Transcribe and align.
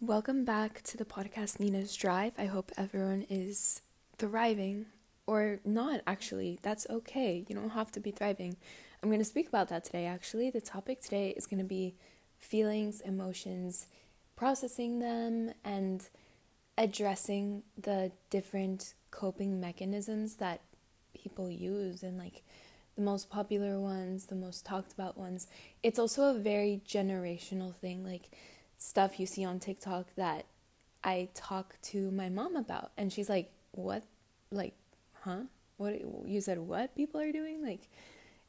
Welcome 0.00 0.44
back 0.44 0.82
to 0.82 0.96
the 0.98 1.04
podcast 1.04 1.60
Nina's 1.60 1.96
Drive. 1.96 2.32
I 2.36 2.46
hope 2.46 2.72
everyone 2.76 3.24
is 3.30 3.80
thriving 4.18 4.86
or 5.26 5.60
not, 5.64 6.02
actually. 6.06 6.58
That's 6.62 6.86
okay. 6.90 7.44
You 7.48 7.54
don't 7.54 7.70
have 7.70 7.90
to 7.92 8.00
be 8.00 8.10
thriving. 8.10 8.56
I'm 9.02 9.08
going 9.08 9.20
to 9.20 9.24
speak 9.24 9.48
about 9.48 9.68
that 9.68 9.84
today, 9.84 10.04
actually. 10.04 10.50
The 10.50 10.60
topic 10.60 11.00
today 11.00 11.30
is 11.30 11.46
going 11.46 11.62
to 11.62 11.68
be 11.68 11.94
feelings, 12.38 13.00
emotions, 13.00 13.86
processing 14.36 14.98
them, 14.98 15.54
and 15.64 16.06
addressing 16.76 17.62
the 17.80 18.10
different 18.30 18.94
coping 19.10 19.60
mechanisms 19.60 20.34
that 20.36 20.60
people 21.14 21.48
use 21.48 22.02
and 22.02 22.18
like 22.18 22.42
the 22.96 23.02
most 23.02 23.30
popular 23.30 23.78
ones, 23.80 24.26
the 24.26 24.34
most 24.34 24.66
talked 24.66 24.92
about 24.92 25.16
ones. 25.16 25.46
It's 25.82 26.00
also 26.00 26.24
a 26.24 26.38
very 26.38 26.82
generational 26.86 27.74
thing, 27.76 28.04
like 28.04 28.30
stuff 28.84 29.18
you 29.18 29.26
see 29.26 29.44
on 29.44 29.58
TikTok 29.58 30.14
that 30.16 30.44
I 31.02 31.28
talk 31.34 31.76
to 31.90 32.10
my 32.10 32.28
mom 32.28 32.54
about, 32.54 32.92
and 32.96 33.12
she's 33.12 33.28
like, 33.28 33.50
"What? 33.72 34.04
Like, 34.50 34.74
huh? 35.22 35.44
What 35.78 36.00
you 36.26 36.40
said? 36.40 36.58
What 36.58 36.94
people 36.94 37.20
are 37.20 37.32
doing? 37.32 37.62
Like, 37.64 37.88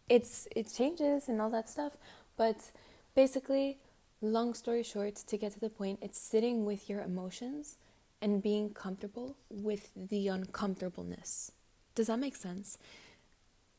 it's 0.10 0.48
it 0.56 0.72
changes 0.74 1.30
and 1.30 1.42
all 1.42 1.50
that 1.52 1.70
stuff." 1.70 1.98
But 2.38 2.72
basically, 3.16 3.80
long 4.22 4.54
story 4.54 4.84
short, 4.84 5.16
to 5.16 5.38
get 5.38 5.54
to 5.54 5.60
the 5.60 5.70
point, 5.70 6.00
it's 6.02 6.20
sitting 6.20 6.66
with 6.66 6.90
your 6.90 7.02
emotions 7.02 7.78
and 8.22 8.44
being 8.44 8.70
comfortable 8.74 9.38
with 9.50 9.92
the 9.96 10.28
uncomfortableness. 10.28 11.52
Does 11.96 12.08
that 12.08 12.20
make 12.20 12.36
sense? 12.36 12.78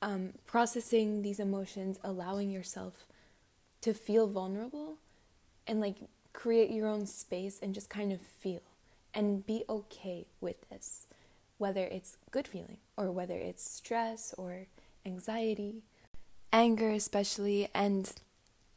Um, 0.00 0.34
processing 0.46 1.22
these 1.22 1.40
emotions, 1.40 1.98
allowing 2.02 2.50
yourself 2.50 3.06
to 3.82 3.92
feel 3.92 4.26
vulnerable 4.26 4.98
and 5.66 5.80
like 5.80 5.96
create 6.36 6.70
your 6.70 6.86
own 6.86 7.06
space 7.06 7.58
and 7.62 7.74
just 7.74 7.88
kind 7.88 8.12
of 8.12 8.20
feel 8.20 8.60
and 9.14 9.44
be 9.46 9.64
okay 9.68 10.26
with 10.40 10.68
this, 10.68 11.06
whether 11.58 11.84
it's 11.84 12.18
good 12.30 12.46
feeling 12.46 12.76
or 12.96 13.10
whether 13.10 13.34
it's 13.34 13.68
stress 13.68 14.34
or 14.36 14.66
anxiety, 15.06 15.82
anger, 16.52 16.90
especially. 16.90 17.68
And 17.74 18.12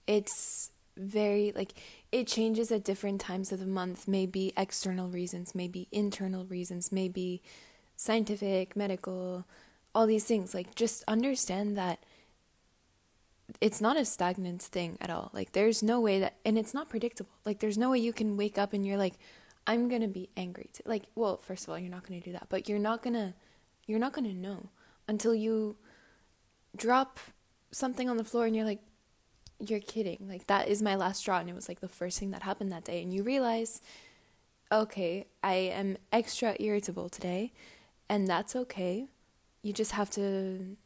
it's 0.08 0.72
very 0.96 1.52
like 1.56 1.74
it 2.12 2.28
changes 2.28 2.72
at 2.72 2.84
different 2.84 3.20
times 3.22 3.52
of 3.52 3.60
the 3.60 3.68
month, 3.68 4.08
maybe 4.08 4.54
external 4.58 5.10
reasons, 5.10 5.54
maybe 5.54 5.88
internal 5.92 6.46
reasons, 6.46 6.92
maybe 6.92 7.42
scientific, 7.98 8.78
medical, 8.78 9.46
all 9.94 10.08
these 10.08 10.24
things. 10.24 10.54
Like, 10.54 10.76
just 10.76 11.04
understand 11.10 11.78
that 11.78 12.00
it's 13.62 13.82
not 13.82 13.98
a 13.98 14.06
stagnant 14.06 14.62
thing 14.62 14.98
at 15.02 15.10
all. 15.10 15.30
Like, 15.34 15.54
there's 15.54 15.82
no 15.82 16.00
way 16.00 16.20
that, 16.20 16.36
and 16.46 16.58
it's 16.58 16.74
not 16.74 16.90
predictable. 16.90 17.32
Like, 17.46 17.60
there's 17.60 17.78
no 17.78 17.92
way 17.92 18.00
you 18.00 18.14
can 18.14 18.38
wake 18.38 18.58
up 18.58 18.74
and 18.74 18.86
you're 18.86 18.98
like, 18.98 19.16
I'm 19.68 19.90
gonna 19.90 20.08
be 20.08 20.30
angry. 20.36 20.70
To, 20.74 20.84
like, 20.86 21.04
well, 21.16 21.38
first 21.38 21.64
of 21.64 21.70
all, 21.70 21.80
you're 21.80 21.92
not 21.92 22.08
gonna 22.08 22.22
do 22.22 22.32
that, 22.32 22.48
but 22.50 22.68
you're 22.68 22.80
not 22.80 23.02
gonna, 23.02 23.36
you're 23.86 24.00
not 24.00 24.14
gonna 24.14 24.34
know 24.34 24.70
until 25.08 25.34
you 25.34 25.78
drop 26.76 27.20
something 27.72 28.10
on 28.10 28.18
the 28.18 28.24
floor 28.24 28.46
and 28.46 28.56
you're 28.56 28.66
like, 28.66 28.82
you're 29.60 29.80
kidding. 29.80 30.26
Like, 30.28 30.48
that 30.48 30.68
is 30.68 30.82
my 30.82 30.96
last 30.96 31.20
straw. 31.20 31.40
And 31.40 31.50
it 31.50 31.56
was 31.56 31.68
like 31.68 31.82
the 31.82 31.88
first 31.90 32.20
thing 32.20 32.32
that 32.32 32.44
happened 32.44 32.72
that 32.72 32.86
day. 32.86 33.02
And 33.02 33.14
you 33.14 33.24
realize, 33.24 33.82
okay, 34.72 35.28
I 35.44 35.54
am 35.54 35.98
extra 36.12 36.56
irritable 36.60 37.10
today, 37.10 37.52
and 38.08 38.28
that's 38.28 38.56
okay. 38.56 39.08
You 39.62 39.74
just 39.74 39.92
have 39.94 40.10
to 40.12 40.78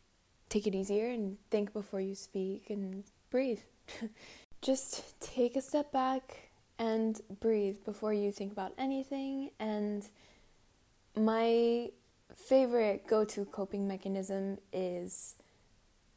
take 0.54 0.68
it 0.68 0.76
easier 0.76 1.08
and 1.08 1.38
think 1.50 1.74
before 1.74 2.00
you 2.00 2.14
speak 2.14 2.70
and 2.70 3.04
breathe. 3.32 3.62
just 4.62 5.20
take 5.20 5.56
a 5.56 5.62
step 5.62 5.92
back 5.92 6.52
and 6.78 7.22
breathe 7.40 7.78
before 7.84 8.14
you 8.14 8.32
think 8.32 8.52
about 8.52 8.72
anything. 8.78 9.50
And 9.60 10.08
my 11.16 11.90
favorite 12.36 13.08
go 13.08 13.26
to 13.26 13.46
coping 13.46 13.88
mechanism 13.88 14.60
is 14.72 15.36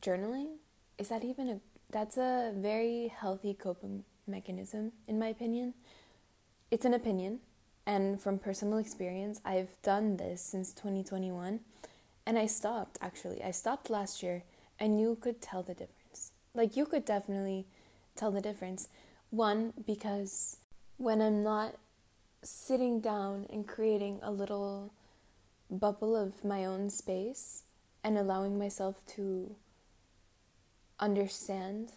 journaling. 0.03 0.57
Is 0.99 1.09
that 1.09 1.25
even 1.25 1.49
a 1.49 1.61
that's 1.91 2.19
a 2.19 2.53
very 2.55 3.09
healthy 3.09 3.55
coping 3.55 4.05
mechanism 4.27 4.93
in 5.09 5.19
my 5.19 5.29
opinion. 5.29 5.73
It's 6.71 6.85
an 6.85 6.93
opinion 6.93 7.41
and 7.87 8.21
from 8.21 8.39
personal 8.39 8.79
experience, 8.79 9.41
I've 9.45 9.81
done 9.83 10.17
this 10.17 10.43
since 10.43 10.73
2021 10.75 11.61
and 12.27 12.39
I 12.39 12.47
stopped 12.47 12.99
actually. 13.01 13.43
I 13.43 13.53
stopped 13.53 13.89
last 13.89 14.23
year 14.23 14.43
and 14.79 15.01
you 15.01 15.17
could 15.21 15.41
tell 15.41 15.63
the 15.63 15.75
difference. 15.75 16.33
Like 16.55 16.77
you 16.77 16.85
could 16.85 17.05
definitely 17.05 17.67
tell 18.17 18.31
the 18.31 18.41
difference. 18.41 18.89
One 19.31 19.73
because 19.87 20.59
when 20.97 21.23
I'm 21.23 21.43
not 21.43 21.77
sitting 22.43 23.01
down 23.01 23.47
and 23.51 23.67
creating 23.67 24.21
a 24.23 24.31
little 24.31 24.93
bubble 25.71 26.17
of 26.17 26.45
my 26.45 26.65
own 26.65 26.91
space 26.91 27.63
and 28.03 28.19
allowing 28.19 28.59
myself 28.59 29.05
to 29.15 29.57
understand 30.99 31.93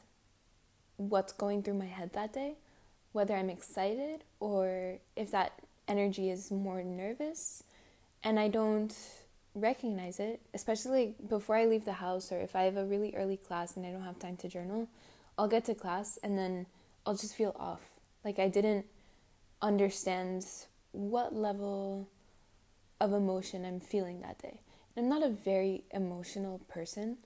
what's 0.97 1.31
going 1.31 1.63
through 1.63 1.75
my 1.75 1.85
head 1.85 2.11
that 2.13 2.34
day, 2.34 2.56
whether 3.11 3.35
I'm 3.35 3.50
excited 3.50 4.23
or 4.40 4.97
if 5.16 5.31
that 5.31 5.53
energy 5.88 6.29
is 6.29 6.51
more 6.51 6.84
nervous 6.84 7.63
and 8.23 8.40
I 8.40 8.47
don't 8.47 8.96
recognize 9.55 10.19
it, 10.19 10.41
especially 10.53 11.15
before 11.27 11.55
I 11.55 11.65
leave 11.65 11.85
the 11.85 11.93
house 11.93 12.31
or 12.31 12.39
if 12.39 12.55
I 12.55 12.63
have 12.63 12.77
a 12.77 12.85
really 12.85 13.13
early 13.15 13.37
class 13.37 13.75
and 13.75 13.85
I 13.85 13.91
don't 13.91 14.03
have 14.03 14.19
time 14.19 14.37
to 14.37 14.47
journal, 14.47 14.87
I'll 15.37 15.47
get 15.47 15.65
to 15.65 15.75
class 15.75 16.17
and 16.23 16.37
then 16.37 16.65
I'll 17.05 17.15
just 17.15 17.35
feel 17.35 17.55
off. 17.59 17.81
Like 18.23 18.39
I 18.39 18.47
didn't 18.47 18.85
understand 19.61 20.45
what 20.91 21.33
level 21.33 22.07
of 22.99 23.13
emotion 23.13 23.65
I'm 23.65 23.79
feeling 23.79 24.21
that 24.21 24.39
day. 24.39 24.61
And 24.95 25.05
I'm 25.05 25.09
not 25.09 25.23
a 25.23 25.31
very 25.31 25.83
emotional 25.91 26.59
person, 26.67 27.17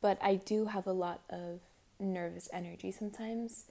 but 0.00 0.18
I 0.22 0.36
do 0.36 0.66
have 0.66 0.86
a 0.86 0.92
lot 0.92 1.22
of 1.30 1.60
nervous 1.98 2.48
energy 2.52 2.90
sometimes. 2.90 3.66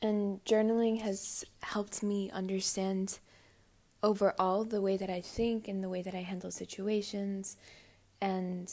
And 0.00 0.44
journaling 0.44 1.00
has 1.02 1.44
helped 1.62 2.02
me 2.02 2.30
understand 2.30 3.18
overall 4.02 4.64
the 4.64 4.80
way 4.80 4.96
that 4.96 5.10
I 5.10 5.20
think 5.20 5.68
and 5.68 5.82
the 5.82 5.88
way 5.88 6.02
that 6.02 6.14
I 6.14 6.22
handle 6.22 6.50
situations 6.50 7.56
and 8.20 8.72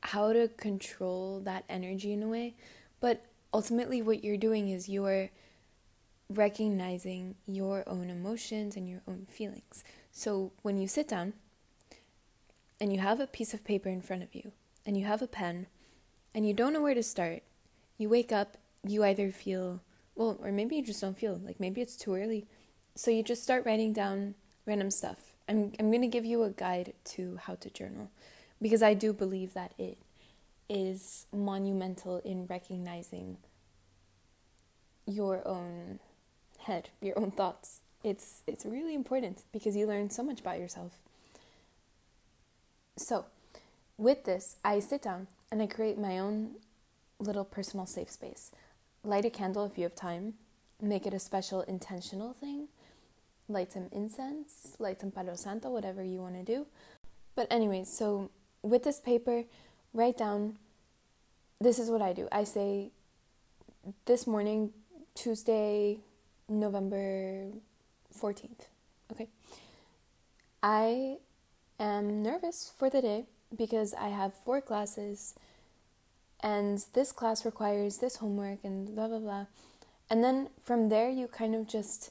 how 0.00 0.32
to 0.32 0.48
control 0.48 1.40
that 1.40 1.64
energy 1.68 2.12
in 2.12 2.22
a 2.22 2.28
way. 2.28 2.54
But 3.00 3.24
ultimately, 3.52 4.02
what 4.02 4.24
you're 4.24 4.36
doing 4.36 4.68
is 4.68 4.88
you're 4.88 5.30
recognizing 6.28 7.36
your 7.46 7.84
own 7.86 8.10
emotions 8.10 8.76
and 8.76 8.88
your 8.88 9.02
own 9.06 9.26
feelings. 9.30 9.84
So 10.10 10.52
when 10.62 10.78
you 10.78 10.88
sit 10.88 11.08
down 11.08 11.34
and 12.80 12.92
you 12.92 12.98
have 12.98 13.20
a 13.20 13.26
piece 13.26 13.54
of 13.54 13.64
paper 13.64 13.88
in 13.88 14.00
front 14.00 14.22
of 14.22 14.34
you 14.34 14.52
and 14.84 14.96
you 14.96 15.04
have 15.04 15.22
a 15.22 15.28
pen 15.28 15.66
and 16.34 16.46
you 16.46 16.52
don't 16.52 16.72
know 16.72 16.82
where 16.82 16.94
to 16.94 17.02
start, 17.02 17.42
you 17.96 18.08
wake 18.08 18.32
up, 18.32 18.56
you 18.86 19.04
either 19.04 19.30
feel, 19.30 19.80
well, 20.14 20.38
or 20.42 20.50
maybe 20.52 20.76
you 20.76 20.82
just 20.82 21.00
don't 21.00 21.18
feel, 21.18 21.40
like 21.44 21.60
maybe 21.60 21.80
it's 21.80 21.96
too 21.96 22.14
early. 22.14 22.46
So 22.94 23.10
you 23.10 23.22
just 23.22 23.42
start 23.42 23.64
writing 23.64 23.92
down 23.92 24.34
random 24.66 24.90
stuff. 24.90 25.18
I'm 25.48 25.72
I'm 25.78 25.90
going 25.90 26.02
to 26.02 26.08
give 26.08 26.24
you 26.24 26.42
a 26.42 26.50
guide 26.50 26.92
to 27.14 27.38
how 27.42 27.54
to 27.54 27.70
journal 27.70 28.10
because 28.60 28.82
I 28.82 28.94
do 28.94 29.12
believe 29.12 29.54
that 29.54 29.72
it 29.78 29.98
is 30.68 31.26
monumental 31.32 32.18
in 32.24 32.46
recognizing 32.46 33.38
your 35.06 35.46
own 35.46 36.00
head, 36.58 36.90
your 37.00 37.18
own 37.18 37.30
thoughts. 37.30 37.80
It's 38.02 38.42
it's 38.46 38.66
really 38.66 38.94
important 38.94 39.44
because 39.52 39.76
you 39.76 39.86
learn 39.86 40.10
so 40.10 40.22
much 40.22 40.40
about 40.40 40.58
yourself. 40.58 40.92
So, 42.98 43.26
with 43.98 44.24
this, 44.24 44.56
I 44.64 44.80
sit 44.80 45.02
down 45.02 45.28
and 45.50 45.62
I 45.62 45.66
create 45.66 45.98
my 45.98 46.18
own 46.18 46.56
little 47.18 47.44
personal 47.44 47.86
safe 47.86 48.10
space. 48.10 48.50
Light 49.04 49.24
a 49.24 49.30
candle 49.30 49.64
if 49.66 49.78
you 49.78 49.84
have 49.84 49.94
time. 49.94 50.34
Make 50.80 51.06
it 51.06 51.14
a 51.14 51.20
special 51.20 51.62
intentional 51.62 52.34
thing 52.34 52.68
light 53.48 53.72
some 53.72 53.88
incense, 53.92 54.76
light 54.78 55.00
some 55.00 55.10
Palo 55.10 55.34
Santo, 55.34 55.70
whatever 55.70 56.02
you 56.02 56.18
want 56.18 56.34
to 56.34 56.42
do. 56.42 56.66
But, 57.34 57.46
anyways, 57.50 57.88
so 57.92 58.30
with 58.62 58.82
this 58.82 59.00
paper, 59.00 59.44
write 59.92 60.16
down 60.16 60.56
this 61.60 61.78
is 61.78 61.90
what 61.90 62.02
I 62.02 62.12
do. 62.12 62.28
I 62.30 62.44
say 62.44 62.90
this 64.04 64.26
morning, 64.26 64.72
Tuesday, 65.14 66.00
November 66.48 67.48
14th. 68.14 68.66
Okay. 69.12 69.28
I 70.62 71.18
am 71.78 72.22
nervous 72.22 72.72
for 72.76 72.90
the 72.90 73.00
day 73.00 73.24
because 73.56 73.94
I 73.94 74.08
have 74.08 74.32
four 74.44 74.60
classes 74.60 75.34
and 76.40 76.84
this 76.92 77.12
class 77.12 77.44
requires 77.44 77.98
this 77.98 78.16
homework 78.16 78.58
and 78.64 78.94
blah 78.94 79.08
blah 79.08 79.18
blah. 79.18 79.46
And 80.10 80.22
then 80.22 80.48
from 80.62 80.88
there 80.88 81.08
you 81.08 81.28
kind 81.28 81.54
of 81.54 81.66
just 81.66 82.10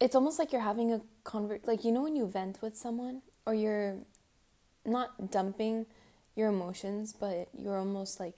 it's 0.00 0.14
almost 0.14 0.38
like 0.38 0.52
you're 0.52 0.62
having 0.62 0.92
a 0.92 1.00
convert 1.24 1.66
like 1.66 1.84
you 1.84 1.92
know 1.92 2.02
when 2.02 2.16
you 2.16 2.26
vent 2.26 2.60
with 2.62 2.76
someone 2.76 3.22
or 3.46 3.54
you're 3.54 3.96
not 4.84 5.30
dumping 5.30 5.86
your 6.34 6.48
emotions 6.48 7.12
but 7.12 7.48
you're 7.56 7.78
almost 7.78 8.18
like 8.18 8.36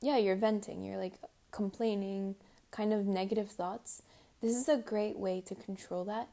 yeah 0.00 0.16
you're 0.16 0.36
venting 0.36 0.82
you're 0.82 0.98
like 0.98 1.14
complaining 1.50 2.34
kind 2.70 2.92
of 2.92 3.06
negative 3.06 3.50
thoughts 3.50 4.02
this 4.40 4.54
is 4.54 4.68
a 4.68 4.76
great 4.76 5.18
way 5.18 5.40
to 5.42 5.54
control 5.54 6.04
that. 6.04 6.28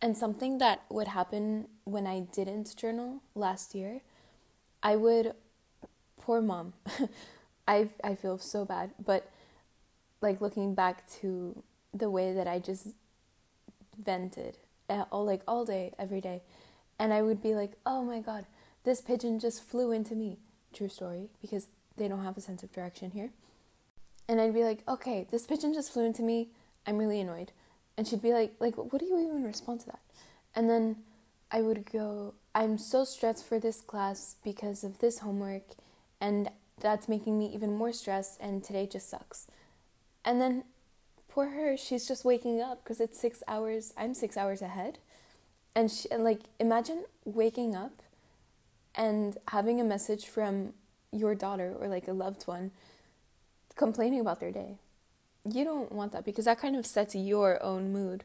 And 0.00 0.16
something 0.16 0.58
that 0.58 0.82
would 0.90 1.08
happen 1.08 1.68
when 1.84 2.06
I 2.06 2.20
didn't 2.20 2.74
journal 2.76 3.22
last 3.34 3.74
year, 3.74 4.00
I 4.82 4.96
would, 4.96 5.34
poor 6.20 6.40
mom, 6.40 6.72
I, 7.68 7.88
I 8.02 8.14
feel 8.14 8.38
so 8.38 8.64
bad, 8.64 8.90
but 9.04 9.30
like 10.20 10.40
looking 10.40 10.74
back 10.74 11.08
to 11.20 11.62
the 11.92 12.10
way 12.10 12.32
that 12.32 12.46
I 12.46 12.58
just 12.58 12.88
vented 14.02 14.58
all 15.10 15.24
like 15.24 15.42
all 15.46 15.64
day 15.64 15.92
every 15.98 16.20
day 16.20 16.42
and 16.98 17.12
I 17.12 17.22
would 17.22 17.42
be 17.42 17.54
like, 17.54 17.72
"Oh 17.86 18.02
my 18.02 18.20
god, 18.20 18.46
this 18.84 19.00
pigeon 19.00 19.38
just 19.38 19.62
flew 19.62 19.92
into 19.92 20.14
me." 20.14 20.38
True 20.72 20.88
story 20.88 21.30
because 21.40 21.68
they 21.96 22.08
don't 22.08 22.24
have 22.24 22.36
a 22.36 22.40
sense 22.40 22.62
of 22.62 22.72
direction 22.72 23.12
here. 23.12 23.30
And 24.28 24.40
I'd 24.40 24.54
be 24.54 24.64
like, 24.64 24.86
"Okay, 24.88 25.26
this 25.30 25.46
pigeon 25.46 25.72
just 25.72 25.92
flew 25.92 26.04
into 26.04 26.22
me. 26.22 26.50
I'm 26.86 26.98
really 26.98 27.20
annoyed." 27.20 27.52
And 27.96 28.06
she'd 28.06 28.22
be 28.22 28.32
like, 28.32 28.54
"Like, 28.58 28.76
what 28.76 28.98
do 28.98 29.06
you 29.06 29.18
even 29.18 29.44
respond 29.44 29.80
to 29.80 29.86
that?" 29.86 30.00
And 30.54 30.68
then 30.68 31.04
I 31.50 31.62
would 31.62 31.90
go, 31.90 32.34
"I'm 32.54 32.78
so 32.78 33.04
stressed 33.04 33.44
for 33.44 33.58
this 33.58 33.80
class 33.80 34.36
because 34.42 34.84
of 34.84 34.98
this 34.98 35.20
homework 35.20 35.76
and 36.20 36.50
that's 36.80 37.08
making 37.08 37.38
me 37.38 37.46
even 37.52 37.72
more 37.72 37.92
stressed 37.92 38.38
and 38.40 38.62
today 38.62 38.86
just 38.86 39.08
sucks." 39.08 39.46
And 40.24 40.40
then 40.40 40.64
poor 41.38 41.50
her, 41.50 41.76
she's 41.76 42.08
just 42.08 42.24
waking 42.24 42.60
up 42.60 42.82
because 42.82 43.00
it's 43.00 43.16
6 43.20 43.44
hours. 43.46 43.94
I'm 43.96 44.12
6 44.12 44.36
hours 44.36 44.60
ahead. 44.60 44.98
And, 45.72 45.88
she, 45.88 46.10
and 46.10 46.24
like 46.24 46.40
imagine 46.58 47.04
waking 47.24 47.76
up 47.76 48.02
and 48.96 49.38
having 49.46 49.80
a 49.80 49.84
message 49.84 50.26
from 50.26 50.72
your 51.12 51.36
daughter 51.36 51.76
or 51.78 51.86
like 51.86 52.08
a 52.08 52.12
loved 52.12 52.42
one 52.48 52.72
complaining 53.76 54.18
about 54.18 54.40
their 54.40 54.50
day. 54.50 54.78
You 55.48 55.62
don't 55.62 55.92
want 55.92 56.10
that 56.10 56.24
because 56.24 56.46
that 56.46 56.58
kind 56.58 56.74
of 56.74 56.84
sets 56.84 57.14
your 57.14 57.62
own 57.62 57.92
mood. 57.92 58.24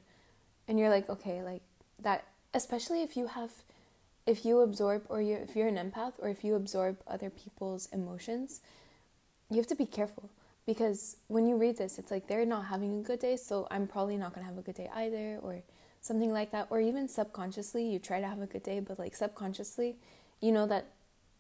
And 0.68 0.80
you're 0.80 0.90
like 0.90 1.08
okay 1.08 1.44
like 1.44 1.62
that 2.02 2.24
especially 2.52 3.04
if 3.04 3.16
you 3.16 3.28
have 3.28 3.52
if 4.26 4.44
you 4.44 4.62
absorb 4.62 5.04
or 5.08 5.22
you 5.22 5.36
if 5.36 5.56
you're 5.56 5.68
an 5.68 5.78
empath 5.78 6.14
or 6.18 6.30
if 6.30 6.44
you 6.44 6.56
absorb 6.56 6.98
other 7.06 7.30
people's 7.30 7.90
emotions 7.92 8.62
you 9.52 9.58
have 9.58 9.68
to 9.68 9.76
be 9.76 9.86
careful 9.86 10.32
because 10.66 11.18
when 11.28 11.46
you 11.46 11.56
read 11.58 11.78
this 11.78 12.00
it's 12.00 12.12
like 12.12 12.28
they're 12.28 12.46
not 12.46 12.66
having 12.66 13.00
a 13.00 13.04
good 13.04 13.20
day 13.20 13.36
so 13.36 13.68
i'm 13.72 13.88
probably 13.88 14.18
not 14.18 14.34
going 14.34 14.46
to 14.46 14.50
have 14.50 14.58
a 14.58 14.62
good 14.62 14.76
day 14.76 14.90
either 14.96 15.40
or 15.42 15.62
something 16.02 16.32
like 16.32 16.52
that 16.52 16.68
or 16.70 16.80
even 16.80 17.08
subconsciously 17.08 17.86
you 17.86 18.00
try 18.00 18.20
to 18.20 18.28
have 18.28 18.42
a 18.42 18.46
good 18.46 18.64
day 18.64 18.80
but 18.80 19.00
like 19.00 19.16
subconsciously 19.16 19.96
you 20.42 20.52
know 20.52 20.66
that 20.66 20.88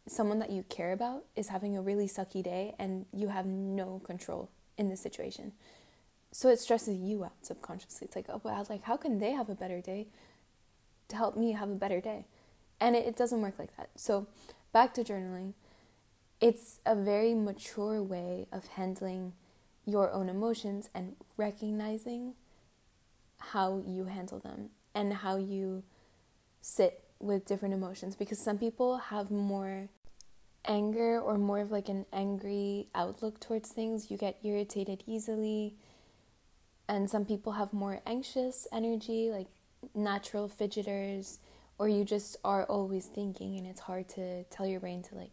someone 0.07 0.39
that 0.39 0.49
you 0.49 0.63
care 0.69 0.91
about 0.91 1.23
is 1.35 1.47
having 1.47 1.77
a 1.77 1.81
really 1.81 2.07
sucky 2.07 2.43
day 2.43 2.75
and 2.77 3.05
you 3.13 3.29
have 3.29 3.45
no 3.45 4.01
control 4.03 4.49
in 4.77 4.89
the 4.89 4.97
situation. 4.97 5.53
So 6.31 6.49
it 6.49 6.59
stresses 6.59 6.97
you 6.97 7.23
out 7.23 7.33
subconsciously. 7.41 8.07
It's 8.07 8.15
like 8.15 8.25
oh 8.29 8.41
wow 8.43 8.65
like 8.69 8.83
how 8.83 8.97
can 8.97 9.19
they 9.19 9.31
have 9.31 9.49
a 9.49 9.55
better 9.55 9.81
day 9.81 10.07
to 11.09 11.15
help 11.15 11.37
me 11.37 11.51
have 11.53 11.69
a 11.69 11.75
better 11.75 12.01
day? 12.01 12.25
And 12.79 12.95
it, 12.95 13.05
it 13.05 13.15
doesn't 13.15 13.41
work 13.41 13.57
like 13.59 13.75
that. 13.77 13.89
So 13.95 14.27
back 14.73 14.93
to 14.95 15.03
journaling 15.03 15.53
it's 16.43 16.79
a 16.85 16.93
very 16.93 17.33
mature 17.33 18.03
way 18.03 18.47
of 18.51 18.67
handling 18.67 19.31
your 19.85 20.11
own 20.11 20.27
emotions 20.27 20.89
and 20.93 21.15
recognizing 21.37 22.33
how 23.37 23.81
you 23.87 24.03
handle 24.05 24.39
them 24.39 24.69
and 24.93 25.13
how 25.13 25.37
you 25.37 25.83
sit 26.59 27.01
with 27.21 27.45
different 27.45 27.73
emotions 27.73 28.17
because 28.17 28.39
some 28.39 28.57
people 28.57 28.97
have 28.97 29.31
more 29.31 29.87
anger 30.65 31.17
or 31.17 31.37
more 31.37 31.61
of 31.61 31.71
like 31.71 31.87
an 31.87 32.05
angry 32.11 32.89
outlook 32.93 33.39
towards 33.39 33.69
things. 33.69 34.11
You 34.11 34.17
get 34.17 34.37
irritated 34.43 35.01
easily. 35.07 35.75
And 36.89 37.09
some 37.09 37.23
people 37.23 37.53
have 37.53 37.71
more 37.71 38.01
anxious 38.05 38.67
energy, 38.73 39.29
like 39.31 39.47
natural 39.95 40.49
fidgeters, 40.49 41.37
or 41.79 41.87
you 41.87 42.03
just 42.03 42.35
are 42.43 42.65
always 42.65 43.05
thinking 43.05 43.57
and 43.57 43.65
it's 43.65 43.79
hard 43.79 44.09
to 44.09 44.43
tell 44.45 44.67
your 44.67 44.81
brain 44.81 45.01
to 45.03 45.15
like 45.15 45.31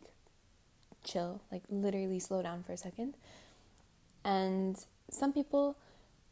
chill, 1.10 1.42
like 1.50 1.62
literally 1.68 2.18
slow 2.18 2.42
down 2.42 2.62
for 2.62 2.72
a 2.72 2.76
second. 2.76 3.14
And 4.24 4.78
some 5.10 5.32
people 5.32 5.76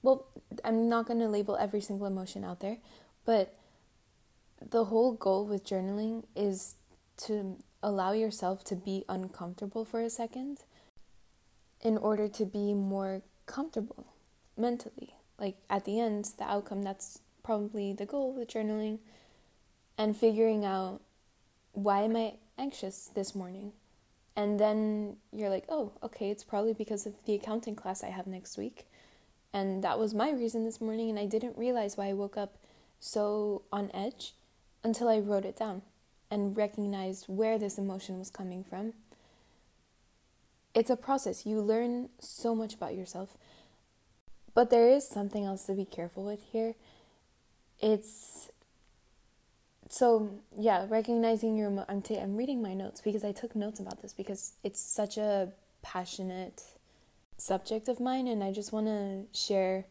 well, 0.03 0.27
I'm 0.65 0.89
not 0.89 1.07
going 1.07 1.19
to 1.21 1.29
label 1.29 1.57
every 1.57 1.81
single 1.81 2.07
emotion 2.07 2.45
out 2.45 2.61
there, 2.61 2.79
but 3.25 3.55
the 4.71 4.85
whole 4.85 5.13
goal 5.13 5.47
with 5.47 5.65
journaling 5.65 6.25
is 6.37 6.77
to 7.19 7.57
allow 7.83 8.13
yourself 8.13 8.65
to 8.65 8.77
be 8.77 9.05
uncomfortable 9.09 9.85
for 9.85 10.01
a 10.01 10.11
second 10.11 10.59
in 11.81 11.97
order 11.97 12.29
to 12.29 12.45
be 12.45 12.75
more 12.75 13.23
comfortable 13.47 14.07
mentally. 14.57 15.15
Like 15.39 15.57
at 15.71 15.85
the 15.85 16.01
end, 16.01 16.31
the 16.39 16.45
outcome 16.45 16.83
that's 16.83 17.21
probably 17.43 17.93
the 17.93 18.07
goal 18.07 18.33
with 18.33 18.49
journaling 18.49 18.99
and 19.97 20.17
figuring 20.17 20.65
out 20.65 21.01
why 21.73 22.03
am 22.03 22.17
I 22.17 22.35
anxious 22.57 23.11
this 23.15 23.35
morning? 23.35 23.73
And 24.38 24.61
then 24.61 25.17
you're 25.32 25.50
like, 25.50 25.64
oh, 25.69 25.90
okay, 26.00 26.31
it's 26.31 26.44
probably 26.44 26.73
because 26.73 27.06
of 27.06 27.25
the 27.25 27.35
accounting 27.35 27.75
class 27.75 28.05
I 28.05 28.11
have 28.11 28.29
next 28.29 28.56
week. 28.56 28.87
And 29.52 29.82
that 29.82 29.99
was 29.99 30.14
my 30.14 30.31
reason 30.31 30.64
this 30.64 30.81
morning, 30.81 31.11
and 31.11 31.19
I 31.19 31.26
didn't 31.26 31.58
realize 31.58 31.96
why 31.96 32.06
I 32.06 32.12
woke 32.12 32.37
up 32.37 32.56
so 33.00 33.62
on 33.73 33.90
edge 33.93 34.35
until 34.85 35.08
I 35.08 35.19
wrote 35.19 35.44
it 35.44 35.58
down 35.58 35.82
and 36.31 36.56
recognized 36.56 37.25
where 37.26 37.58
this 37.58 37.79
emotion 37.79 38.20
was 38.20 38.31
coming 38.31 38.62
from. 38.62 38.93
It's 40.73 40.91
a 40.91 40.96
process. 40.96 41.44
You 41.44 41.61
learn 41.61 42.11
so 42.20 42.55
much 42.55 42.75
about 42.75 42.94
yourself. 42.94 43.37
But 44.55 44.70
there 44.70 44.88
is 44.88 45.08
something 45.08 45.44
else 45.44 45.67
to 45.67 45.73
be 45.73 45.84
careful 45.84 46.23
with 46.23 46.43
here. 46.52 46.76
It's 47.81 48.50
so 49.88 50.31
yeah, 50.56 50.87
recognizing 50.88 51.56
your 51.56 51.70
emo- 51.70 51.87
I'm 51.88 52.02
t- 52.02 52.19
I'm 52.19 52.37
reading 52.37 52.62
my 52.62 52.75
notes 52.75 53.00
because 53.00 53.25
I 53.25 53.32
took 53.32 53.56
notes 53.56 53.81
about 53.81 54.02
this 54.02 54.12
because 54.12 54.52
it's 54.62 54.81
such 54.81 55.17
a 55.17 55.52
passionate 55.82 56.62
subject 57.37 57.88
of 57.88 58.00
mine, 58.00 58.26
and 58.29 58.43
I 58.43 58.52
just 58.52 58.73
want 58.73 58.87
to 58.87 59.25
share 59.32 59.87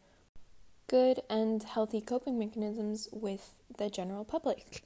good 0.88 1.20
and 1.28 1.62
healthy 1.62 2.00
coping 2.00 2.38
mechanisms 2.38 3.08
with 3.12 3.54
the 3.76 3.90
general 3.90 4.24
public. 4.24 4.82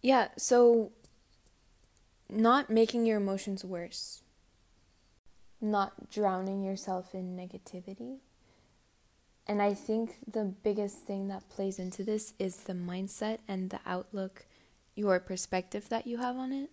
Yeah, 0.00 0.28
so 0.36 0.92
not 2.28 2.70
making 2.70 3.06
your 3.06 3.18
emotions 3.18 3.64
worse, 3.64 4.22
not 5.60 6.10
drowning 6.10 6.62
yourself 6.62 7.14
in 7.14 7.36
negativity. 7.36 8.18
And 9.46 9.60
I 9.60 9.74
think 9.74 10.18
the 10.30 10.44
biggest 10.44 10.98
thing 10.98 11.28
that 11.28 11.48
plays 11.48 11.78
into 11.78 12.04
this 12.04 12.32
is 12.38 12.58
the 12.58 12.74
mindset 12.74 13.38
and 13.48 13.70
the 13.70 13.80
outlook, 13.84 14.46
your 14.94 15.18
perspective 15.18 15.88
that 15.88 16.06
you 16.06 16.18
have 16.18 16.36
on 16.36 16.52
it. 16.52 16.70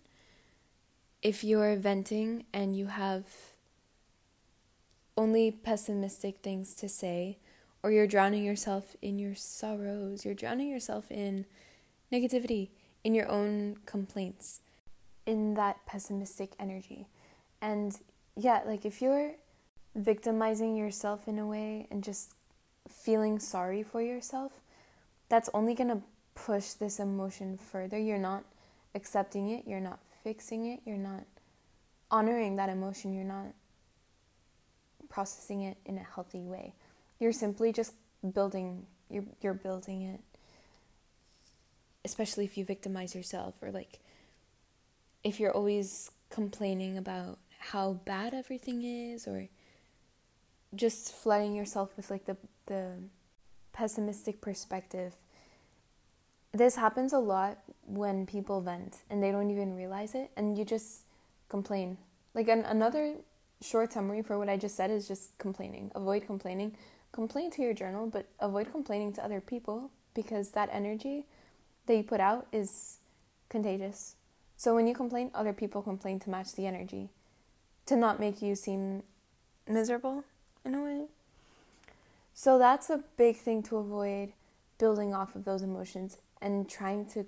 If 1.22 1.42
you're 1.44 1.76
venting 1.76 2.44
and 2.52 2.76
you 2.76 2.86
have 2.86 3.24
only 5.16 5.50
pessimistic 5.50 6.38
things 6.38 6.74
to 6.74 6.88
say, 6.88 7.38
or 7.82 7.90
you're 7.90 8.06
drowning 8.06 8.44
yourself 8.44 8.96
in 9.02 9.18
your 9.18 9.34
sorrows, 9.34 10.24
you're 10.24 10.34
drowning 10.34 10.68
yourself 10.68 11.10
in 11.10 11.46
negativity, 12.12 12.68
in 13.04 13.14
your 13.14 13.28
own 13.28 13.76
complaints, 13.86 14.60
in 15.26 15.54
that 15.54 15.84
pessimistic 15.86 16.52
energy. 16.58 17.08
And 17.60 17.98
yeah, 18.36 18.62
like 18.64 18.84
if 18.84 19.02
you're 19.02 19.32
victimizing 19.94 20.76
yourself 20.76 21.26
in 21.26 21.38
a 21.38 21.46
way 21.46 21.86
and 21.90 22.04
just 22.04 22.34
feeling 22.88 23.38
sorry 23.38 23.82
for 23.82 24.02
yourself, 24.02 24.52
that's 25.28 25.50
only 25.54 25.74
going 25.74 25.90
to 25.90 26.02
push 26.34 26.72
this 26.72 26.98
emotion 26.98 27.58
further. 27.58 27.98
You're 27.98 28.18
not 28.18 28.44
accepting 28.94 29.50
it, 29.50 29.64
you're 29.66 29.80
not 29.80 30.00
fixing 30.24 30.66
it, 30.66 30.80
you're 30.84 30.96
not 30.96 31.24
honoring 32.10 32.56
that 32.56 32.68
emotion, 32.68 33.14
you're 33.14 33.24
not 33.24 33.46
processing 35.08 35.62
it 35.62 35.76
in 35.84 35.98
a 35.98 36.06
healthy 36.14 36.40
way. 36.40 36.74
You're 37.18 37.32
simply 37.32 37.72
just 37.72 37.92
building 38.34 38.86
you're 39.10 39.24
you're 39.40 39.54
building 39.54 40.02
it. 40.02 40.20
Especially 42.04 42.44
if 42.44 42.56
you 42.56 42.64
victimize 42.64 43.14
yourself 43.14 43.54
or 43.60 43.70
like 43.70 43.98
if 45.22 45.38
you're 45.38 45.52
always 45.52 46.10
complaining 46.30 46.96
about 46.96 47.38
how 47.58 47.94
bad 48.04 48.32
everything 48.32 48.82
is 48.82 49.28
or 49.28 49.48
just 50.74 51.14
flooding 51.14 51.54
yourself 51.54 51.90
with 51.96 52.10
like 52.10 52.26
the 52.26 52.36
the 52.66 52.94
pessimistic 53.72 54.40
perspective. 54.40 55.14
This 56.52 56.76
happens 56.76 57.12
a 57.12 57.18
lot 57.18 57.58
when 57.86 58.26
people 58.26 58.60
vent 58.60 58.98
and 59.08 59.22
they 59.22 59.30
don't 59.30 59.50
even 59.50 59.74
realize 59.74 60.14
it 60.14 60.30
and 60.36 60.58
you 60.58 60.64
just 60.64 61.02
complain. 61.48 61.96
Like 62.34 62.48
an, 62.48 62.64
another 62.64 63.16
short 63.60 63.92
summary 63.92 64.22
for 64.22 64.38
what 64.38 64.48
I 64.48 64.56
just 64.56 64.76
said 64.76 64.90
is 64.90 65.06
just 65.06 65.36
complaining. 65.38 65.90
Avoid 65.94 66.26
complaining. 66.26 66.76
Complain 67.12 67.50
to 67.52 67.62
your 67.62 67.74
journal, 67.74 68.06
but 68.06 68.26
avoid 68.40 68.70
complaining 68.70 69.12
to 69.14 69.24
other 69.24 69.40
people 69.40 69.90
because 70.14 70.50
that 70.50 70.68
energy 70.72 71.26
that 71.86 71.96
you 71.96 72.02
put 72.02 72.20
out 72.20 72.46
is 72.52 72.98
contagious. 73.48 74.16
So 74.56 74.74
when 74.74 74.86
you 74.86 74.94
complain, 74.94 75.30
other 75.34 75.52
people 75.52 75.82
complain 75.82 76.20
to 76.20 76.30
match 76.30 76.52
the 76.52 76.66
energy, 76.66 77.10
to 77.86 77.96
not 77.96 78.20
make 78.20 78.42
you 78.42 78.54
seem 78.54 79.02
miserable 79.66 80.24
in 80.64 80.74
a 80.74 80.82
way. 80.82 81.06
So 82.34 82.58
that's 82.58 82.90
a 82.90 83.04
big 83.16 83.36
thing 83.36 83.62
to 83.64 83.76
avoid 83.76 84.32
building 84.78 85.14
off 85.14 85.34
of 85.34 85.44
those 85.44 85.62
emotions 85.62 86.18
and 86.40 86.68
trying 86.68 87.06
to 87.06 87.26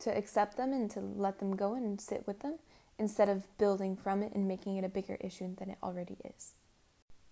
to 0.00 0.16
accept 0.16 0.56
them 0.56 0.72
and 0.72 0.90
to 0.90 1.00
let 1.00 1.38
them 1.38 1.56
go 1.56 1.74
and 1.74 2.00
sit 2.00 2.26
with 2.26 2.40
them 2.40 2.56
instead 2.98 3.28
of 3.28 3.46
building 3.58 3.96
from 3.96 4.22
it 4.22 4.32
and 4.34 4.46
making 4.46 4.76
it 4.76 4.84
a 4.84 4.88
bigger 4.88 5.16
issue 5.20 5.54
than 5.56 5.70
it 5.70 5.78
already 5.82 6.16
is. 6.24 6.52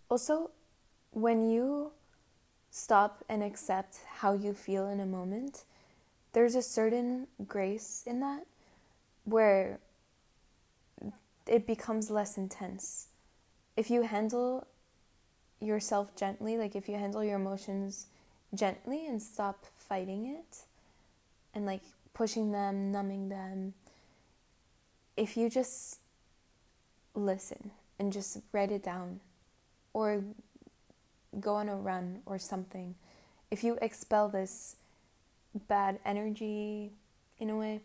Also, 0.09 0.51
when 1.11 1.49
you 1.49 1.93
stop 2.71 3.25
and 3.29 3.43
accept 3.43 4.01
how 4.17 4.33
you 4.33 4.55
feel 4.55 4.89
in 4.89 5.01
a 5.01 5.07
moment, 5.07 5.65
there's 6.33 6.55
a 6.55 6.63
certain 6.63 7.27
grace 7.47 8.03
in 8.07 8.21
that 8.21 8.47
where 9.25 9.79
it 11.47 11.67
becomes 11.67 12.11
less 12.11 12.39
intense. 12.39 13.09
If 13.77 13.91
you 13.91 14.03
handle 14.03 14.67
yourself 15.63 16.15
gently, 16.17 16.59
like 16.59 16.75
if 16.75 16.89
you 16.89 16.97
handle 16.97 17.25
your 17.25 17.37
emotions 17.37 18.07
gently 18.55 19.07
and 19.07 19.23
stop 19.23 19.65
fighting 19.77 20.27
it 20.27 20.59
and 21.55 21.65
like 21.65 21.83
pushing 22.15 22.53
them, 22.53 22.91
numbing 22.91 23.29
them, 23.29 23.75
if 25.17 25.37
you 25.37 25.49
just 25.49 25.99
listen 27.15 27.71
and 27.99 28.13
just 28.13 28.39
write 28.53 28.73
it 28.73 28.83
down 28.83 29.21
or 29.93 30.25
go 31.41 31.55
on 31.55 31.69
a 31.69 31.77
run 31.77 32.21
or 32.27 32.39
something, 32.39 32.95
if 33.51 33.63
you 33.63 33.79
expel 33.81 34.29
this 34.29 34.77
bad 35.69 35.99
energy 36.05 36.93
in 37.39 37.51
a 37.51 37.57
way, 37.57 37.81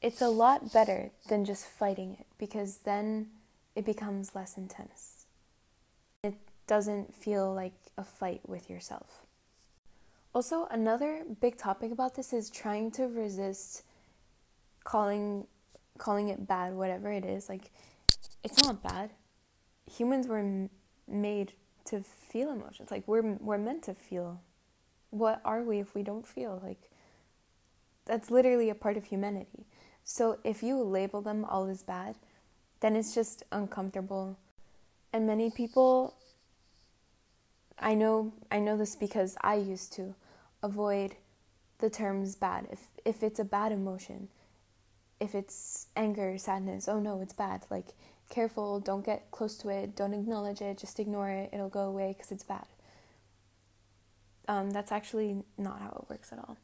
it's 0.00 0.22
a 0.22 0.28
lot 0.28 0.72
better 0.72 1.10
than 1.28 1.44
just 1.44 1.66
fighting 1.66 2.16
it 2.18 2.26
because 2.38 2.78
then 2.78 3.28
it 3.74 3.84
becomes 3.84 4.34
less 4.34 4.56
intense. 4.56 5.17
It 6.24 6.34
doesn't 6.66 7.14
feel 7.14 7.54
like 7.54 7.74
a 7.96 8.02
fight 8.02 8.40
with 8.46 8.68
yourself. 8.68 9.24
Also, 10.34 10.66
another 10.70 11.24
big 11.40 11.56
topic 11.56 11.92
about 11.92 12.16
this 12.16 12.32
is 12.32 12.50
trying 12.50 12.90
to 12.92 13.04
resist 13.04 13.84
calling 14.84 15.46
calling 15.98 16.28
it 16.28 16.46
bad 16.46 16.74
whatever 16.74 17.12
it 17.12 17.24
is. 17.24 17.48
Like 17.48 17.70
it's 18.42 18.62
not 18.64 18.82
bad. 18.82 19.10
Humans 19.90 20.26
were 20.26 20.38
m- 20.38 20.70
made 21.06 21.52
to 21.86 22.02
feel 22.02 22.50
emotions. 22.50 22.90
Like 22.90 23.06
we're 23.06 23.36
we're 23.40 23.58
meant 23.58 23.84
to 23.84 23.94
feel. 23.94 24.40
What 25.10 25.40
are 25.44 25.62
we 25.62 25.78
if 25.78 25.94
we 25.94 26.02
don't 26.02 26.26
feel? 26.26 26.60
Like 26.62 26.90
that's 28.04 28.30
literally 28.30 28.70
a 28.70 28.74
part 28.74 28.96
of 28.96 29.04
humanity. 29.04 29.66
So 30.04 30.38
if 30.42 30.62
you 30.62 30.82
label 30.82 31.22
them 31.22 31.44
all 31.44 31.68
as 31.68 31.82
bad, 31.82 32.16
then 32.80 32.96
it's 32.96 33.14
just 33.14 33.44
uncomfortable. 33.52 34.36
And 35.12 35.26
many 35.26 35.50
people 35.50 36.14
I 37.80 37.94
know 37.94 38.32
I 38.50 38.58
know 38.58 38.76
this 38.76 38.96
because 38.96 39.36
I 39.40 39.54
used 39.54 39.92
to 39.94 40.14
avoid 40.62 41.16
the 41.78 41.90
terms 41.90 42.34
bad. 42.34 42.66
If 42.70 42.80
if 43.04 43.22
it's 43.22 43.38
a 43.38 43.44
bad 43.44 43.72
emotion, 43.72 44.28
if 45.20 45.34
it's 45.34 45.86
anger, 45.96 46.36
sadness, 46.38 46.88
oh 46.88 46.98
no, 46.98 47.20
it's 47.20 47.32
bad. 47.32 47.64
Like 47.70 47.88
careful, 48.28 48.80
don't 48.80 49.04
get 49.04 49.30
close 49.30 49.56
to 49.58 49.68
it, 49.68 49.96
don't 49.96 50.12
acknowledge 50.12 50.60
it, 50.60 50.78
just 50.78 50.98
ignore 50.98 51.30
it. 51.30 51.50
It'll 51.52 51.68
go 51.68 51.86
away 51.86 52.14
cuz 52.18 52.32
it's 52.32 52.44
bad. 52.44 52.66
Um, 54.48 54.70
that's 54.70 54.90
actually 54.90 55.44
not 55.56 55.80
how 55.80 55.90
it 56.02 56.10
works 56.10 56.32
at 56.32 56.38
all. 56.38 56.56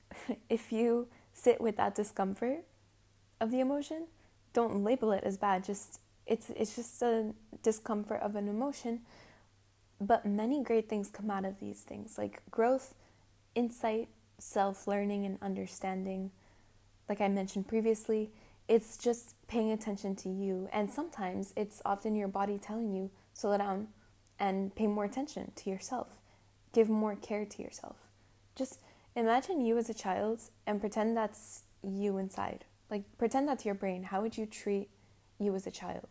if 0.48 0.72
you 0.72 1.08
sit 1.32 1.60
with 1.60 1.76
that 1.76 1.94
discomfort 1.94 2.64
of 3.40 3.50
the 3.50 3.60
emotion, 3.60 4.06
don't 4.52 4.84
label 4.84 5.12
it 5.12 5.24
as 5.24 5.36
bad. 5.36 5.64
Just 5.64 6.00
it's 6.32 6.48
it's 6.50 6.74
just 6.76 7.02
a 7.02 7.32
discomfort 7.62 8.20
of 8.22 8.36
an 8.36 8.48
emotion 8.48 9.00
but 10.02 10.26
many 10.26 10.62
great 10.62 10.88
things 10.88 11.10
come 11.10 11.30
out 11.30 11.44
of 11.44 11.60
these 11.60 11.80
things, 11.80 12.18
like 12.18 12.42
growth, 12.50 12.94
insight, 13.54 14.08
self 14.38 14.88
learning, 14.88 15.24
and 15.24 15.38
understanding. 15.40 16.32
Like 17.08 17.20
I 17.20 17.28
mentioned 17.28 17.68
previously, 17.68 18.30
it's 18.68 18.96
just 18.96 19.34
paying 19.46 19.70
attention 19.70 20.16
to 20.16 20.28
you. 20.28 20.68
And 20.72 20.90
sometimes 20.90 21.52
it's 21.56 21.80
often 21.84 22.16
your 22.16 22.28
body 22.28 22.58
telling 22.58 22.92
you, 22.92 23.10
slow 23.32 23.56
down 23.56 23.88
and 24.38 24.74
pay 24.74 24.88
more 24.88 25.04
attention 25.04 25.52
to 25.56 25.70
yourself. 25.70 26.08
Give 26.72 26.88
more 26.88 27.14
care 27.14 27.44
to 27.44 27.62
yourself. 27.62 27.96
Just 28.56 28.80
imagine 29.14 29.60
you 29.60 29.78
as 29.78 29.88
a 29.88 29.94
child 29.94 30.40
and 30.66 30.80
pretend 30.80 31.16
that's 31.16 31.62
you 31.82 32.18
inside. 32.18 32.64
Like, 32.90 33.04
pretend 33.18 33.46
that's 33.46 33.64
your 33.64 33.74
brain. 33.74 34.02
How 34.04 34.20
would 34.22 34.36
you 34.36 34.46
treat 34.46 34.88
you 35.38 35.54
as 35.54 35.66
a 35.66 35.70
child? 35.70 36.08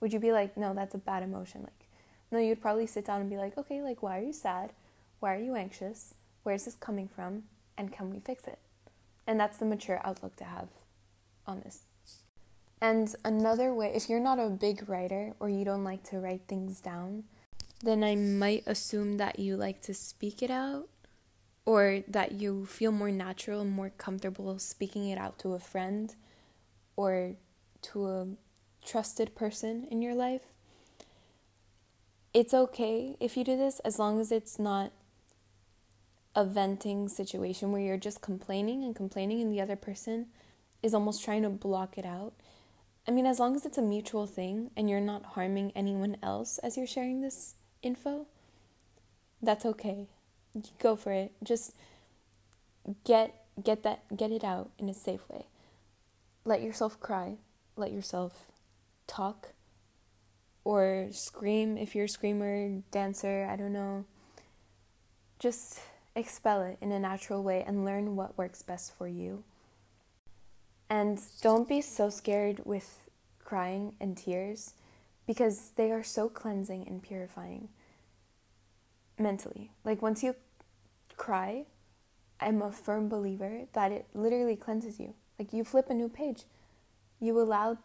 Would 0.00 0.12
you 0.12 0.18
be 0.18 0.32
like, 0.32 0.56
no, 0.56 0.74
that's 0.74 0.94
a 0.94 0.98
bad 0.98 1.22
emotion? 1.22 1.62
Like, 1.62 1.88
no, 2.30 2.38
you'd 2.38 2.60
probably 2.60 2.86
sit 2.86 3.04
down 3.04 3.20
and 3.20 3.30
be 3.30 3.36
like, 3.36 3.56
okay, 3.56 3.82
like, 3.82 4.02
why 4.02 4.18
are 4.18 4.22
you 4.22 4.32
sad? 4.32 4.72
Why 5.20 5.34
are 5.34 5.40
you 5.40 5.54
anxious? 5.54 6.14
Where's 6.42 6.64
this 6.64 6.74
coming 6.74 7.08
from? 7.08 7.44
And 7.78 7.92
can 7.92 8.10
we 8.10 8.18
fix 8.18 8.46
it? 8.46 8.58
And 9.26 9.40
that's 9.40 9.58
the 9.58 9.64
mature 9.64 10.00
outlook 10.04 10.36
to 10.36 10.44
have 10.44 10.68
on 11.46 11.60
this. 11.60 11.82
And 12.80 13.14
another 13.24 13.72
way, 13.72 13.92
if 13.94 14.10
you're 14.10 14.20
not 14.20 14.38
a 14.38 14.50
big 14.50 14.88
writer 14.88 15.32
or 15.40 15.48
you 15.48 15.64
don't 15.64 15.84
like 15.84 16.02
to 16.10 16.18
write 16.18 16.42
things 16.48 16.80
down, 16.80 17.24
then 17.82 18.04
I 18.04 18.14
might 18.14 18.64
assume 18.66 19.16
that 19.18 19.38
you 19.38 19.56
like 19.56 19.80
to 19.82 19.94
speak 19.94 20.42
it 20.42 20.50
out 20.50 20.88
or 21.66 22.02
that 22.08 22.32
you 22.32 22.66
feel 22.66 22.92
more 22.92 23.10
natural 23.10 23.62
and 23.62 23.70
more 23.70 23.90
comfortable 23.90 24.58
speaking 24.58 25.08
it 25.08 25.18
out 25.18 25.38
to 25.38 25.54
a 25.54 25.58
friend 25.58 26.14
or 26.96 27.36
to 27.82 28.06
a 28.06 28.26
trusted 28.84 29.34
person 29.34 29.86
in 29.90 30.02
your 30.02 30.14
life 30.14 30.52
it's 32.34 32.52
okay 32.52 33.16
if 33.20 33.36
you 33.36 33.44
do 33.44 33.56
this 33.56 33.78
as 33.80 33.98
long 33.98 34.20
as 34.20 34.32
it's 34.32 34.58
not 34.58 34.90
a 36.34 36.44
venting 36.44 37.08
situation 37.08 37.70
where 37.70 37.80
you're 37.80 37.96
just 37.96 38.20
complaining 38.20 38.82
and 38.82 38.96
complaining 38.96 39.40
and 39.40 39.52
the 39.52 39.60
other 39.60 39.76
person 39.76 40.26
is 40.82 40.92
almost 40.92 41.24
trying 41.24 41.42
to 41.42 41.48
block 41.48 41.96
it 41.96 42.04
out. 42.04 42.32
I 43.06 43.12
mean, 43.12 43.24
as 43.24 43.38
long 43.38 43.54
as 43.54 43.64
it's 43.64 43.78
a 43.78 43.82
mutual 43.82 44.26
thing 44.26 44.70
and 44.76 44.90
you're 44.90 45.00
not 45.00 45.24
harming 45.24 45.72
anyone 45.76 46.16
else 46.22 46.58
as 46.58 46.76
you're 46.76 46.86
sharing 46.86 47.20
this 47.20 47.54
info, 47.82 48.26
that's 49.40 49.64
okay. 49.64 50.08
Go 50.80 50.96
for 50.96 51.12
it. 51.12 51.32
Just 51.42 51.72
get 53.04 53.34
get 53.62 53.82
that 53.82 54.16
get 54.16 54.30
it 54.30 54.42
out 54.42 54.70
in 54.78 54.88
a 54.88 54.94
safe 54.94 55.28
way. 55.28 55.46
Let 56.44 56.62
yourself 56.62 56.98
cry. 56.98 57.36
Let 57.76 57.92
yourself 57.92 58.50
talk 59.06 59.50
or 60.64 61.08
scream 61.10 61.76
if 61.76 61.94
you're 61.94 62.06
a 62.06 62.08
screamer, 62.08 62.82
dancer, 62.90 63.46
I 63.50 63.56
don't 63.56 63.72
know. 63.72 64.04
Just 65.38 65.80
expel 66.16 66.62
it 66.62 66.78
in 66.80 66.92
a 66.92 66.98
natural 66.98 67.42
way 67.42 67.64
and 67.66 67.84
learn 67.84 68.16
what 68.16 68.38
works 68.38 68.62
best 68.62 68.96
for 68.96 69.06
you. 69.08 69.44
And 70.88 71.20
don't 71.42 71.68
be 71.68 71.80
so 71.80 72.08
scared 72.08 72.60
with 72.64 73.00
crying 73.42 73.94
and 74.00 74.16
tears 74.16 74.74
because 75.26 75.70
they 75.76 75.90
are 75.90 76.02
so 76.02 76.28
cleansing 76.28 76.86
and 76.86 77.02
purifying 77.02 77.68
mentally. 79.18 79.70
Like 79.84 80.02
once 80.02 80.22
you 80.22 80.34
cry, 81.16 81.64
I'm 82.40 82.62
a 82.62 82.72
firm 82.72 83.08
believer 83.08 83.62
that 83.72 83.92
it 83.92 84.06
literally 84.14 84.56
cleanses 84.56 85.00
you. 85.00 85.14
Like 85.38 85.52
you 85.52 85.64
flip 85.64 85.90
a 85.90 85.94
new 85.94 86.08
page. 86.08 86.44
You 87.20 87.40
allow 87.40 87.78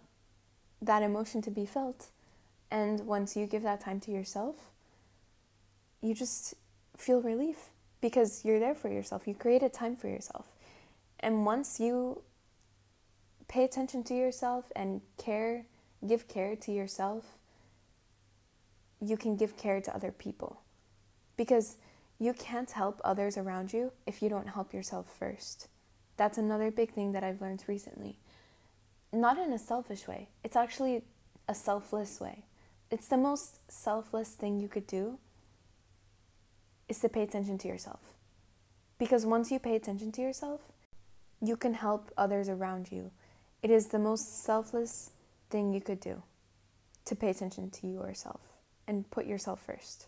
that 0.81 1.03
emotion 1.03 1.41
to 1.43 1.51
be 1.51 1.65
felt 1.65 2.09
and 2.71 3.01
once 3.01 3.36
you 3.36 3.45
give 3.45 3.63
that 3.63 3.81
time 3.81 4.00
to 4.01 4.12
yourself, 4.12 4.55
you 6.01 6.13
just 6.13 6.53
feel 6.98 7.21
relief 7.21 7.69
because 8.01 8.45
you're 8.45 8.59
there 8.59 8.75
for 8.75 8.89
yourself. 8.89 9.27
You 9.27 9.33
created 9.33 9.74
time 9.74 9.95
for 9.95 10.07
yourself. 10.07 10.45
And 11.19 11.45
once 11.45 11.79
you 11.79 12.21
pay 13.48 13.63
attention 13.63 14.03
to 14.05 14.13
yourself 14.13 14.71
and 14.75 15.01
care, 15.17 15.65
give 16.07 16.27
care 16.27 16.55
to 16.55 16.71
yourself, 16.71 17.38
you 19.01 19.17
can 19.17 19.36
give 19.36 19.57
care 19.57 19.81
to 19.81 19.95
other 19.95 20.12
people. 20.12 20.62
Because 21.36 21.77
you 22.19 22.33
can't 22.33 22.69
help 22.69 23.01
others 23.03 23.38
around 23.38 23.74
you 23.74 23.91
if 24.05 24.21
you 24.21 24.29
don't 24.29 24.50
help 24.50 24.74
yourself 24.74 25.07
first. 25.17 25.67
That's 26.17 26.38
another 26.38 26.69
big 26.69 26.91
thing 26.91 27.13
that 27.13 27.24
I've 27.24 27.41
learned 27.41 27.63
recently. 27.67 28.17
Not 29.12 29.38
in 29.38 29.54
a 29.54 29.60
selfish 29.60 30.08
way, 30.08 30.30
it's 30.44 30.56
actually 30.56 31.04
a 31.48 31.56
selfless 31.56 32.20
way 32.20 32.44
it's 32.92 33.08
the 33.08 33.18
most 33.18 33.72
selfless 33.72 34.30
thing 34.30 34.60
you 34.60 34.68
could 34.68 34.88
do 34.88 35.20
is 36.88 37.00
to 37.00 37.10
pay 37.10 37.22
attention 37.22 37.58
to 37.60 37.68
yourself. 37.68 38.00
Because 38.98 39.25
once 39.25 39.51
you 39.51 39.60
pay 39.60 39.75
attention 39.75 40.12
to 40.13 40.22
yourself, 40.22 40.62
you 41.42 41.56
can 41.56 41.75
help 41.75 42.12
others 42.18 42.50
around 42.50 42.92
you. 42.92 43.12
It 43.62 43.70
is 43.70 43.88
the 43.88 44.00
most 44.00 44.44
selfless 44.44 45.12
thing 45.50 45.72
you 45.74 45.82
could 45.82 46.00
do 46.00 46.24
to 47.06 47.16
pay 47.16 47.30
attention 47.30 47.70
to 47.70 47.88
yourself 47.88 48.42
and 48.88 49.10
put 49.12 49.25
yourself 49.25 49.62
first. 49.63 50.08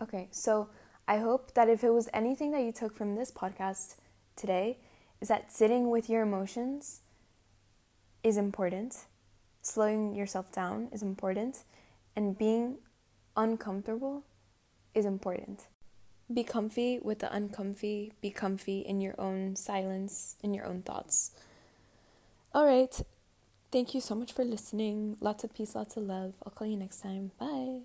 Okay, 0.00 0.28
so 0.30 0.68
I 1.08 1.18
hope 1.18 1.54
that 1.54 1.68
if 1.68 1.82
it 1.82 1.92
was 1.92 2.08
anything 2.14 2.52
that 2.52 2.62
you 2.62 2.72
took 2.72 2.96
from 2.96 3.16
this 3.16 3.32
podcast 3.32 3.96
today, 4.36 4.78
is 5.20 5.28
that 5.28 5.52
sitting 5.52 5.90
with 5.90 6.08
your 6.08 6.22
emotions 6.22 7.00
is 8.22 8.36
important, 8.36 9.06
slowing 9.62 10.14
yourself 10.14 10.52
down 10.52 10.88
is 10.92 11.02
important, 11.02 11.64
and 12.16 12.36
being 12.36 12.78
uncomfortable 13.36 14.24
is 14.94 15.04
important. 15.04 15.66
Be 16.32 16.44
comfy 16.44 16.98
with 17.00 17.18
the 17.18 17.34
uncomfy, 17.34 18.12
be 18.20 18.30
comfy 18.30 18.80
in 18.80 19.00
your 19.00 19.14
own 19.18 19.56
silence, 19.56 20.36
in 20.42 20.54
your 20.54 20.64
own 20.64 20.82
thoughts. 20.82 21.32
All 22.52 22.66
right. 22.66 23.00
Thank 23.72 23.94
you 23.94 24.00
so 24.00 24.14
much 24.14 24.32
for 24.32 24.44
listening. 24.44 25.16
Lots 25.20 25.44
of 25.44 25.54
peace, 25.54 25.74
lots 25.74 25.96
of 25.96 26.04
love. 26.04 26.34
I'll 26.44 26.52
call 26.52 26.66
you 26.66 26.76
next 26.76 27.00
time. 27.00 27.30
Bye. 27.38 27.82